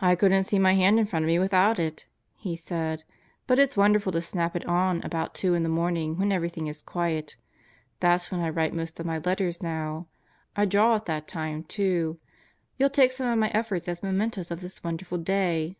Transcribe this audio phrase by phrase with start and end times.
[0.00, 3.04] "I couldn't see my hand in front of me without it," he said.
[3.46, 6.82] "But it's wonderful to snap it on about two in the morning, when everything is
[6.82, 7.36] quiet.
[8.00, 10.08] That's when I write most of my letters now.
[10.56, 12.18] I draw at that time, too.
[12.78, 15.76] You'll take some of my efforts as mementos of this wonderful day."